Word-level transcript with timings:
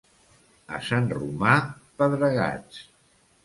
A 0.77 0.79
Sant 0.87 1.11
Romà, 1.19 1.59
pedregats. 2.03 2.85